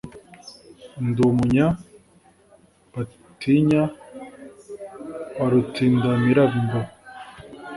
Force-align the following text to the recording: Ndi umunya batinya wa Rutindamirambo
Ndi 1.07 1.21
umunya 1.29 1.67
batinya 2.93 3.83
wa 5.37 5.47
Rutindamirambo 5.51 6.77